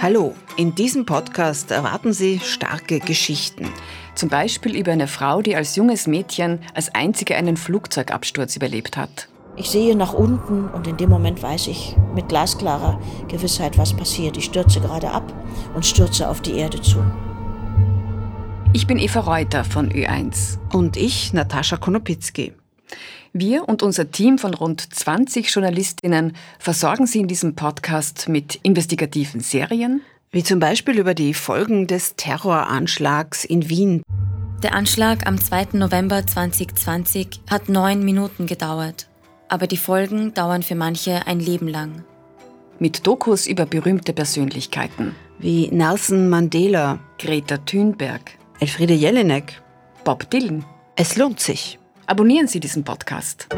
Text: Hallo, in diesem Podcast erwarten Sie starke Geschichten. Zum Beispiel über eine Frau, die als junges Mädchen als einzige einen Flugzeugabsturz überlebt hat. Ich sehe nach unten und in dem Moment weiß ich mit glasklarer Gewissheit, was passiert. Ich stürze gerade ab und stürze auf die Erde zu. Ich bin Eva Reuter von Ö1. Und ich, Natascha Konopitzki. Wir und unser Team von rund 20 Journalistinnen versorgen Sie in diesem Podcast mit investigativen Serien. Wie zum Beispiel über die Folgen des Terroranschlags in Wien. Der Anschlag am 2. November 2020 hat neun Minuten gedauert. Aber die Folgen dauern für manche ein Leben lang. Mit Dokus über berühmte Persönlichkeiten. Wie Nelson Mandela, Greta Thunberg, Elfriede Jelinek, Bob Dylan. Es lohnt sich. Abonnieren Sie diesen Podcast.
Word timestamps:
Hallo, 0.00 0.36
in 0.56 0.76
diesem 0.76 1.06
Podcast 1.06 1.72
erwarten 1.72 2.12
Sie 2.12 2.38
starke 2.38 3.00
Geschichten. 3.00 3.68
Zum 4.14 4.28
Beispiel 4.28 4.76
über 4.76 4.92
eine 4.92 5.08
Frau, 5.08 5.42
die 5.42 5.56
als 5.56 5.74
junges 5.74 6.06
Mädchen 6.06 6.60
als 6.72 6.94
einzige 6.94 7.34
einen 7.34 7.56
Flugzeugabsturz 7.56 8.54
überlebt 8.54 8.96
hat. 8.96 9.28
Ich 9.56 9.70
sehe 9.70 9.96
nach 9.96 10.12
unten 10.12 10.68
und 10.68 10.86
in 10.86 10.96
dem 10.96 11.10
Moment 11.10 11.42
weiß 11.42 11.66
ich 11.66 11.96
mit 12.14 12.28
glasklarer 12.28 13.00
Gewissheit, 13.26 13.76
was 13.76 13.92
passiert. 13.92 14.36
Ich 14.36 14.44
stürze 14.44 14.80
gerade 14.80 15.10
ab 15.10 15.32
und 15.74 15.84
stürze 15.84 16.28
auf 16.28 16.42
die 16.42 16.52
Erde 16.52 16.80
zu. 16.80 17.02
Ich 18.72 18.86
bin 18.86 18.98
Eva 18.98 19.18
Reuter 19.18 19.64
von 19.64 19.90
Ö1. 19.90 20.58
Und 20.72 20.96
ich, 20.96 21.32
Natascha 21.32 21.76
Konopitzki. 21.76 22.52
Wir 23.32 23.68
und 23.68 23.82
unser 23.82 24.10
Team 24.10 24.38
von 24.38 24.54
rund 24.54 24.94
20 24.94 25.50
Journalistinnen 25.50 26.34
versorgen 26.58 27.06
Sie 27.06 27.20
in 27.20 27.28
diesem 27.28 27.54
Podcast 27.54 28.28
mit 28.28 28.58
investigativen 28.62 29.40
Serien. 29.40 30.02
Wie 30.30 30.42
zum 30.42 30.60
Beispiel 30.60 30.98
über 30.98 31.14
die 31.14 31.34
Folgen 31.34 31.86
des 31.86 32.16
Terroranschlags 32.16 33.44
in 33.44 33.68
Wien. 33.68 34.02
Der 34.62 34.74
Anschlag 34.74 35.26
am 35.26 35.40
2. 35.40 35.68
November 35.74 36.26
2020 36.26 37.42
hat 37.48 37.68
neun 37.68 38.04
Minuten 38.04 38.46
gedauert. 38.46 39.08
Aber 39.48 39.66
die 39.66 39.76
Folgen 39.76 40.34
dauern 40.34 40.62
für 40.62 40.74
manche 40.74 41.26
ein 41.26 41.40
Leben 41.40 41.68
lang. 41.68 42.04
Mit 42.78 43.06
Dokus 43.06 43.46
über 43.46 43.66
berühmte 43.66 44.12
Persönlichkeiten. 44.12 45.14
Wie 45.38 45.68
Nelson 45.68 46.28
Mandela, 46.28 46.98
Greta 47.18 47.58
Thunberg, 47.58 48.32
Elfriede 48.60 48.94
Jelinek, 48.94 49.62
Bob 50.04 50.28
Dylan. 50.30 50.64
Es 50.96 51.16
lohnt 51.16 51.40
sich. 51.40 51.77
Abonnieren 52.08 52.48
Sie 52.48 52.58
diesen 52.58 52.84
Podcast. 52.84 53.48